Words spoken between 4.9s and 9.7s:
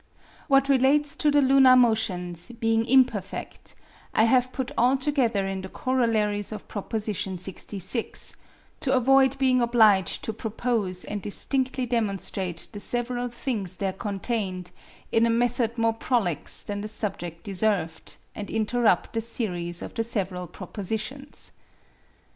together in the corollaries of proposition 66, to avoid being